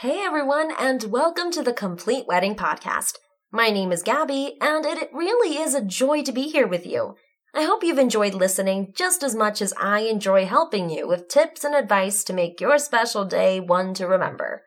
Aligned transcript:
Hey 0.00 0.20
everyone, 0.20 0.72
and 0.78 1.04
welcome 1.04 1.50
to 1.52 1.62
the 1.62 1.72
Complete 1.72 2.26
Wedding 2.26 2.54
Podcast. 2.54 3.14
My 3.50 3.70
name 3.70 3.92
is 3.92 4.02
Gabby, 4.02 4.58
and 4.60 4.84
it 4.84 5.08
really 5.10 5.56
is 5.56 5.74
a 5.74 5.82
joy 5.82 6.22
to 6.24 6.32
be 6.32 6.50
here 6.50 6.66
with 6.66 6.86
you. 6.86 7.14
I 7.54 7.62
hope 7.62 7.82
you've 7.82 7.96
enjoyed 7.96 8.34
listening 8.34 8.92
just 8.94 9.22
as 9.22 9.34
much 9.34 9.62
as 9.62 9.72
I 9.80 10.00
enjoy 10.00 10.44
helping 10.44 10.90
you 10.90 11.08
with 11.08 11.28
tips 11.28 11.64
and 11.64 11.74
advice 11.74 12.24
to 12.24 12.34
make 12.34 12.60
your 12.60 12.78
special 12.78 13.24
day 13.24 13.58
one 13.58 13.94
to 13.94 14.06
remember. 14.06 14.64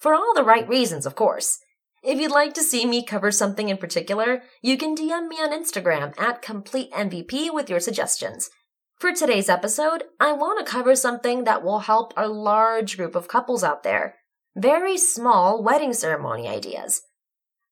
For 0.00 0.12
all 0.12 0.34
the 0.34 0.42
right 0.42 0.68
reasons, 0.68 1.06
of 1.06 1.14
course. 1.14 1.60
If 2.02 2.18
you'd 2.18 2.32
like 2.32 2.52
to 2.54 2.64
see 2.64 2.84
me 2.84 3.04
cover 3.04 3.30
something 3.30 3.68
in 3.68 3.76
particular, 3.76 4.42
you 4.60 4.76
can 4.76 4.96
DM 4.96 5.28
me 5.28 5.36
on 5.36 5.52
Instagram 5.52 6.18
at 6.18 6.42
CompleteMVP 6.42 7.54
with 7.54 7.70
your 7.70 7.78
suggestions. 7.78 8.50
For 8.98 9.12
today's 9.12 9.48
episode, 9.48 10.02
I 10.18 10.32
want 10.32 10.58
to 10.58 10.72
cover 10.72 10.96
something 10.96 11.44
that 11.44 11.62
will 11.62 11.78
help 11.78 12.12
a 12.16 12.26
large 12.26 12.96
group 12.96 13.14
of 13.14 13.28
couples 13.28 13.62
out 13.62 13.84
there 13.84 14.16
very 14.56 14.96
small 14.96 15.62
wedding 15.62 15.92
ceremony 15.92 16.48
ideas. 16.48 17.02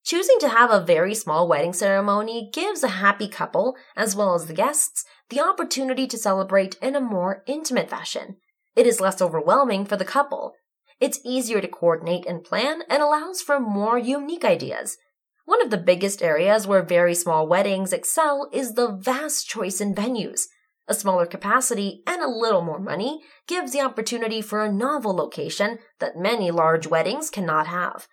Choosing 0.04 0.38
to 0.40 0.48
have 0.48 0.70
a 0.70 0.84
very 0.84 1.14
small 1.14 1.46
wedding 1.46 1.72
ceremony 1.72 2.50
gives 2.52 2.82
a 2.82 2.88
happy 2.88 3.28
couple, 3.28 3.76
as 3.96 4.16
well 4.16 4.34
as 4.34 4.46
the 4.46 4.52
guests, 4.52 5.04
the 5.28 5.40
opportunity 5.40 6.08
to 6.08 6.18
celebrate 6.18 6.74
in 6.82 6.96
a 6.96 7.00
more 7.00 7.44
intimate 7.46 7.88
fashion. 7.88 8.36
It 8.74 8.86
is 8.86 9.00
less 9.00 9.22
overwhelming 9.22 9.84
for 9.84 9.96
the 9.96 10.04
couple. 10.04 10.54
It's 10.98 11.20
easier 11.24 11.60
to 11.60 11.68
coordinate 11.68 12.26
and 12.26 12.42
plan 12.42 12.82
and 12.88 13.00
allows 13.00 13.40
for 13.42 13.60
more 13.60 13.96
unique 13.96 14.44
ideas. 14.44 14.96
One 15.44 15.62
of 15.62 15.70
the 15.70 15.78
biggest 15.78 16.20
areas 16.20 16.66
where 16.66 16.82
very 16.82 17.14
small 17.14 17.46
weddings 17.46 17.92
excel 17.92 18.48
is 18.52 18.74
the 18.74 18.90
vast 18.90 19.48
choice 19.48 19.80
in 19.80 19.94
venues. 19.94 20.46
A 20.88 20.94
smaller 20.94 21.26
capacity 21.26 22.02
and 22.06 22.20
a 22.20 22.28
little 22.28 22.62
more 22.62 22.80
money 22.80 23.22
gives 23.46 23.72
the 23.72 23.80
opportunity 23.80 24.42
for 24.42 24.64
a 24.64 24.72
novel 24.72 25.14
location 25.14 25.78
that 26.00 26.16
many 26.16 26.50
large 26.50 26.86
weddings 26.86 27.30
cannot 27.30 27.68
have. 27.68 28.08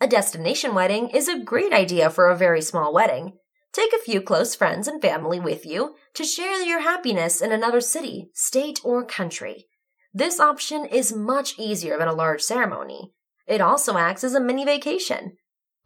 A 0.00 0.08
destination 0.08 0.74
wedding 0.74 1.10
is 1.10 1.28
a 1.28 1.38
great 1.38 1.72
idea 1.72 2.10
for 2.10 2.28
a 2.28 2.36
very 2.36 2.62
small 2.62 2.92
wedding. 2.92 3.34
Take 3.72 3.92
a 3.92 4.02
few 4.02 4.20
close 4.20 4.54
friends 4.54 4.88
and 4.88 5.00
family 5.00 5.38
with 5.38 5.64
you 5.64 5.94
to 6.14 6.24
share 6.24 6.62
your 6.62 6.80
happiness 6.80 7.40
in 7.40 7.52
another 7.52 7.80
city, 7.80 8.30
state, 8.34 8.80
or 8.82 9.04
country. 9.04 9.66
This 10.12 10.40
option 10.40 10.86
is 10.86 11.12
much 11.12 11.56
easier 11.58 11.96
than 11.96 12.08
a 12.08 12.12
large 12.12 12.42
ceremony. 12.42 13.12
It 13.46 13.60
also 13.60 13.96
acts 13.96 14.24
as 14.24 14.34
a 14.34 14.40
mini 14.40 14.64
vacation. 14.64 15.36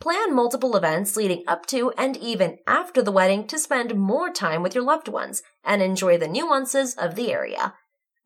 Plan 0.04 0.34
multiple 0.34 0.76
events 0.76 1.16
leading 1.16 1.44
up 1.46 1.64
to 1.64 1.90
and 1.96 2.14
even 2.18 2.58
after 2.66 3.00
the 3.00 3.10
wedding 3.10 3.46
to 3.46 3.58
spend 3.58 3.94
more 3.94 4.30
time 4.30 4.62
with 4.62 4.74
your 4.74 4.84
loved 4.84 5.08
ones 5.08 5.42
and 5.64 5.80
enjoy 5.80 6.18
the 6.18 6.28
nuances 6.28 6.94
of 6.96 7.14
the 7.14 7.32
area. 7.32 7.72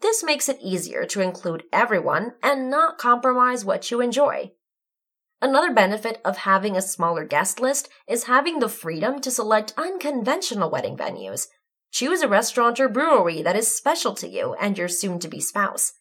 This 0.01 0.25
makes 0.25 0.49
it 0.49 0.59
easier 0.61 1.05
to 1.05 1.21
include 1.21 1.63
everyone 1.73 2.33
and 2.43 2.69
not 2.69 2.99
compromise 2.99 3.65
what 3.65 3.93
you 3.93 4.01
enjoy. 4.01 4.51
Another 5.41 5.73
benefit 5.73 6.21
of 6.25 6.39
having 6.39 6.77
a 6.77 6.83
smaller 6.83 7.25
guest 7.25 7.61
list 7.61 7.89
is 8.09 8.25
having 8.25 8.59
the 8.59 8.69
freedom 8.69 9.21
to 9.21 9.31
select 9.31 9.73
unconventional 9.77 10.71
wedding 10.71 10.97
venues. 10.97 11.47
Choose 11.93 12.23
a 12.23 12.29
restaurant 12.29 12.81
or 12.81 12.89
brewery 12.89 13.41
that 13.43 13.55
is 13.55 13.73
special 13.73 14.15
to 14.15 14.27
you 14.27 14.57
and 14.61 14.77
your 14.77 14.89
soon 14.89 15.21
to 15.21 15.29
be 15.29 15.39
spouse. 15.39 15.93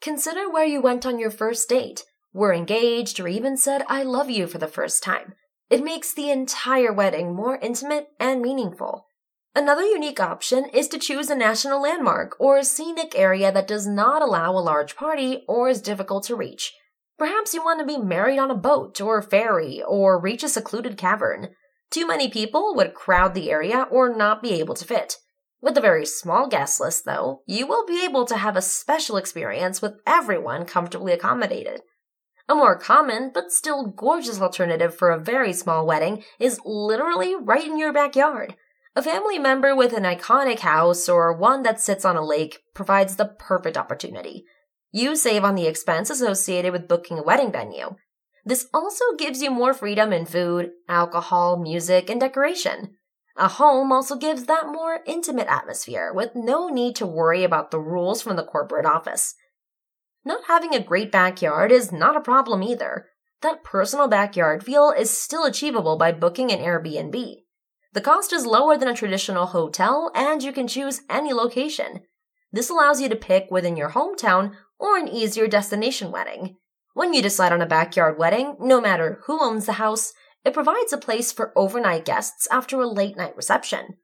Consider 0.00 0.48
where 0.48 0.64
you 0.64 0.80
went 0.80 1.04
on 1.04 1.18
your 1.18 1.30
first 1.30 1.68
date 1.68 2.04
were 2.36 2.52
engaged, 2.52 3.18
or 3.18 3.26
even 3.26 3.56
said, 3.56 3.82
I 3.88 4.02
love 4.02 4.30
you 4.30 4.46
for 4.46 4.58
the 4.58 4.68
first 4.68 5.02
time. 5.02 5.34
It 5.70 5.82
makes 5.82 6.12
the 6.12 6.30
entire 6.30 6.92
wedding 6.92 7.34
more 7.34 7.56
intimate 7.56 8.08
and 8.20 8.40
meaningful. 8.40 9.06
Another 9.56 9.82
unique 9.82 10.20
option 10.20 10.66
is 10.66 10.86
to 10.88 10.98
choose 10.98 11.30
a 11.30 11.34
national 11.34 11.80
landmark 11.80 12.36
or 12.38 12.58
a 12.58 12.64
scenic 12.64 13.18
area 13.18 13.50
that 13.50 13.66
does 13.66 13.86
not 13.86 14.20
allow 14.20 14.52
a 14.52 14.60
large 14.60 14.94
party 14.94 15.44
or 15.48 15.70
is 15.70 15.80
difficult 15.80 16.24
to 16.24 16.36
reach. 16.36 16.74
Perhaps 17.18 17.54
you 17.54 17.64
want 17.64 17.80
to 17.80 17.86
be 17.86 17.96
married 17.96 18.38
on 18.38 18.50
a 18.50 18.54
boat 18.54 19.00
or 19.00 19.22
ferry 19.22 19.82
or 19.88 20.20
reach 20.20 20.42
a 20.42 20.48
secluded 20.50 20.98
cavern. 20.98 21.48
Too 21.90 22.06
many 22.06 22.28
people 22.28 22.74
would 22.76 22.92
crowd 22.92 23.32
the 23.32 23.50
area 23.50 23.88
or 23.90 24.14
not 24.14 24.42
be 24.42 24.52
able 24.60 24.74
to 24.74 24.84
fit. 24.84 25.16
With 25.62 25.78
a 25.78 25.80
very 25.80 26.04
small 26.04 26.48
guest 26.48 26.78
list, 26.78 27.06
though, 27.06 27.40
you 27.46 27.66
will 27.66 27.86
be 27.86 28.04
able 28.04 28.26
to 28.26 28.36
have 28.36 28.56
a 28.56 28.62
special 28.62 29.16
experience 29.16 29.80
with 29.80 29.94
everyone 30.06 30.66
comfortably 30.66 31.14
accommodated. 31.14 31.80
A 32.48 32.54
more 32.54 32.78
common, 32.78 33.32
but 33.34 33.50
still 33.50 33.86
gorgeous 33.86 34.40
alternative 34.40 34.94
for 34.94 35.10
a 35.10 35.18
very 35.18 35.52
small 35.52 35.84
wedding 35.84 36.22
is 36.38 36.60
literally 36.64 37.34
right 37.34 37.66
in 37.66 37.78
your 37.78 37.92
backyard. 37.92 38.54
A 38.94 39.02
family 39.02 39.38
member 39.38 39.74
with 39.74 39.92
an 39.92 40.04
iconic 40.04 40.60
house 40.60 41.08
or 41.08 41.36
one 41.36 41.64
that 41.64 41.80
sits 41.80 42.04
on 42.04 42.16
a 42.16 42.24
lake 42.24 42.60
provides 42.72 43.16
the 43.16 43.26
perfect 43.26 43.76
opportunity. 43.76 44.44
You 44.92 45.16
save 45.16 45.44
on 45.44 45.56
the 45.56 45.66
expense 45.66 46.08
associated 46.08 46.72
with 46.72 46.88
booking 46.88 47.18
a 47.18 47.22
wedding 47.22 47.50
venue. 47.50 47.96
This 48.44 48.68
also 48.72 49.04
gives 49.18 49.42
you 49.42 49.50
more 49.50 49.74
freedom 49.74 50.12
in 50.12 50.24
food, 50.24 50.70
alcohol, 50.88 51.58
music, 51.58 52.08
and 52.08 52.20
decoration. 52.20 52.96
A 53.36 53.48
home 53.48 53.92
also 53.92 54.16
gives 54.16 54.44
that 54.44 54.68
more 54.68 55.00
intimate 55.04 55.48
atmosphere 55.48 56.12
with 56.14 56.30
no 56.34 56.68
need 56.68 56.96
to 56.96 57.06
worry 57.06 57.44
about 57.44 57.70
the 57.70 57.80
rules 57.80 58.22
from 58.22 58.36
the 58.36 58.44
corporate 58.44 58.86
office. 58.86 59.34
Not 60.26 60.46
having 60.48 60.74
a 60.74 60.82
great 60.82 61.12
backyard 61.12 61.70
is 61.70 61.92
not 61.92 62.16
a 62.16 62.20
problem 62.20 62.60
either. 62.60 63.06
That 63.42 63.62
personal 63.62 64.08
backyard 64.08 64.64
feel 64.64 64.90
is 64.90 65.08
still 65.08 65.44
achievable 65.44 65.96
by 65.96 66.10
booking 66.10 66.50
an 66.50 66.58
Airbnb. 66.58 67.36
The 67.92 68.00
cost 68.00 68.32
is 68.32 68.44
lower 68.44 68.76
than 68.76 68.88
a 68.88 68.94
traditional 68.94 69.46
hotel, 69.46 70.10
and 70.16 70.42
you 70.42 70.50
can 70.50 70.66
choose 70.66 71.02
any 71.08 71.32
location. 71.32 72.00
This 72.50 72.68
allows 72.68 73.00
you 73.00 73.08
to 73.08 73.14
pick 73.14 73.52
within 73.52 73.76
your 73.76 73.90
hometown 73.90 74.54
or 74.80 74.98
an 74.98 75.06
easier 75.06 75.46
destination 75.46 76.10
wedding. 76.10 76.56
When 76.94 77.14
you 77.14 77.22
decide 77.22 77.52
on 77.52 77.62
a 77.62 77.66
backyard 77.66 78.18
wedding, 78.18 78.56
no 78.58 78.80
matter 78.80 79.20
who 79.26 79.40
owns 79.40 79.66
the 79.66 79.74
house, 79.74 80.12
it 80.44 80.54
provides 80.54 80.92
a 80.92 80.98
place 80.98 81.30
for 81.30 81.52
overnight 81.54 82.04
guests 82.04 82.48
after 82.50 82.80
a 82.80 82.88
late 82.88 83.16
night 83.16 83.36
reception. 83.36 83.98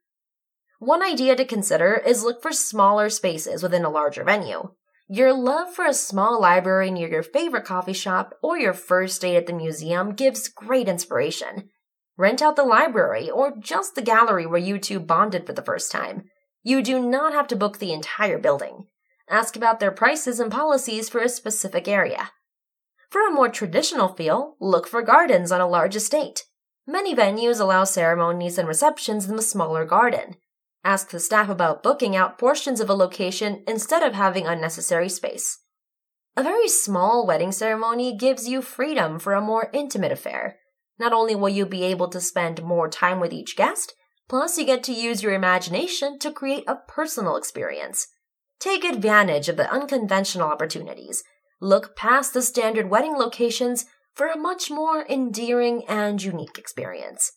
One 0.79 1.03
idea 1.03 1.35
to 1.35 1.43
consider 1.43 1.95
is 1.95 2.23
look 2.23 2.41
for 2.41 2.53
smaller 2.53 3.09
spaces 3.09 3.61
within 3.61 3.83
a 3.83 3.89
larger 3.89 4.23
venue. 4.23 4.69
Your 5.15 5.31
love 5.31 5.71
for 5.71 5.85
a 5.85 5.93
small 5.93 6.41
library 6.41 6.89
near 6.89 7.07
your 7.07 7.21
favorite 7.21 7.65
coffee 7.65 7.93
shop 7.93 8.33
or 8.41 8.57
your 8.57 8.73
first 8.73 9.21
date 9.21 9.35
at 9.35 9.45
the 9.45 9.53
museum 9.53 10.15
gives 10.15 10.47
great 10.47 10.89
inspiration. 10.89 11.69
Rent 12.17 12.41
out 12.41 12.55
the 12.55 12.63
library 12.63 13.29
or 13.29 13.53
just 13.59 13.93
the 13.93 14.01
gallery 14.01 14.47
where 14.47 14.57
you 14.57 14.79
two 14.79 14.99
bonded 14.99 15.45
for 15.45 15.53
the 15.53 15.61
first 15.61 15.91
time. 15.91 16.23
You 16.63 16.81
do 16.81 16.99
not 16.99 17.31
have 17.31 17.47
to 17.49 17.55
book 17.55 17.77
the 17.77 17.93
entire 17.93 18.39
building. 18.39 18.87
Ask 19.29 19.55
about 19.55 19.79
their 19.79 19.91
prices 19.91 20.39
and 20.39 20.51
policies 20.51 21.09
for 21.09 21.21
a 21.21 21.29
specific 21.29 21.87
area. 21.87 22.31
For 23.11 23.27
a 23.27 23.31
more 23.31 23.49
traditional 23.49 24.07
feel, 24.07 24.55
look 24.59 24.87
for 24.87 25.03
gardens 25.03 25.51
on 25.51 25.61
a 25.61 25.69
large 25.69 25.95
estate. 25.95 26.45
Many 26.87 27.13
venues 27.13 27.59
allow 27.59 27.83
ceremonies 27.83 28.57
and 28.57 28.67
receptions 28.67 29.29
in 29.29 29.35
the 29.35 29.43
smaller 29.43 29.85
garden. 29.85 30.37
Ask 30.83 31.09
the 31.09 31.19
staff 31.19 31.49
about 31.49 31.81
booking 31.81 32.15
out 32.15 32.37
portions 32.37 32.79
of 32.79 32.89
a 32.89 32.93
location 32.93 33.63
instead 33.67 34.03
of 34.03 34.13
having 34.13 34.45
unnecessary 34.45 35.09
space. 35.09 35.59
A 36.35 36.43
very 36.43 36.67
small 36.67 37.25
wedding 37.25 37.51
ceremony 37.51 38.17
gives 38.17 38.47
you 38.47 38.61
freedom 38.61 39.19
for 39.19 39.33
a 39.33 39.41
more 39.41 39.69
intimate 39.71 40.11
affair. 40.11 40.57
Not 40.99 41.13
only 41.13 41.35
will 41.35 41.49
you 41.49 41.65
be 41.65 41.83
able 41.83 42.09
to 42.09 42.19
spend 42.19 42.63
more 42.63 42.89
time 42.89 43.19
with 43.19 43.31
each 43.31 43.55
guest, 43.55 43.93
plus 44.27 44.57
you 44.57 44.65
get 44.65 44.83
to 44.83 44.93
use 44.93 45.23
your 45.23 45.33
imagination 45.33 46.19
to 46.19 46.31
create 46.31 46.63
a 46.67 46.75
personal 46.87 47.37
experience. 47.37 48.07
Take 48.59 48.83
advantage 48.83 49.47
of 49.47 49.57
the 49.57 49.71
unconventional 49.71 50.47
opportunities. 50.47 51.23
Look 51.61 51.95
past 51.95 52.33
the 52.33 52.41
standard 52.41 52.89
wedding 52.89 53.13
locations 53.13 53.85
for 54.13 54.27
a 54.27 54.37
much 54.37 54.69
more 54.69 55.05
endearing 55.07 55.83
and 55.87 56.21
unique 56.21 56.57
experience. 56.57 57.31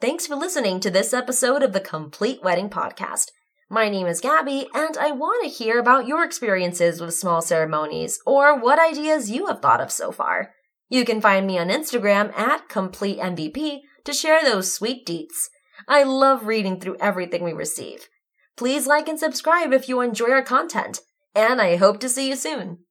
Thanks 0.00 0.28
for 0.28 0.36
listening 0.36 0.78
to 0.80 0.92
this 0.92 1.12
episode 1.12 1.60
of 1.64 1.72
the 1.72 1.80
Complete 1.80 2.40
Wedding 2.40 2.70
Podcast. 2.70 3.32
My 3.68 3.88
name 3.88 4.06
is 4.06 4.20
Gabby, 4.20 4.68
and 4.72 4.96
I 4.96 5.10
want 5.10 5.42
to 5.42 5.50
hear 5.50 5.80
about 5.80 6.06
your 6.06 6.22
experiences 6.22 7.00
with 7.00 7.14
small 7.14 7.42
ceremonies 7.42 8.20
or 8.24 8.56
what 8.56 8.78
ideas 8.78 9.28
you 9.28 9.46
have 9.46 9.60
thought 9.60 9.80
of 9.80 9.90
so 9.90 10.12
far. 10.12 10.54
You 10.88 11.04
can 11.04 11.20
find 11.20 11.48
me 11.48 11.58
on 11.58 11.66
Instagram 11.66 12.32
at 12.38 12.68
CompleteMVP 12.68 13.80
to 14.04 14.12
share 14.12 14.40
those 14.44 14.72
sweet 14.72 15.04
deets. 15.04 15.48
I 15.88 16.04
love 16.04 16.46
reading 16.46 16.78
through 16.78 16.98
everything 17.00 17.42
we 17.42 17.52
receive. 17.52 18.08
Please 18.56 18.86
like 18.86 19.08
and 19.08 19.18
subscribe 19.18 19.72
if 19.72 19.88
you 19.88 20.00
enjoy 20.00 20.30
our 20.30 20.44
content, 20.44 21.00
and 21.34 21.60
I 21.60 21.74
hope 21.74 21.98
to 21.98 22.08
see 22.08 22.28
you 22.28 22.36
soon. 22.36 22.84